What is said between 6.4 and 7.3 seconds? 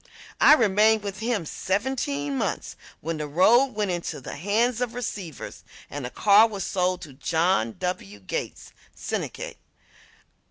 was sold to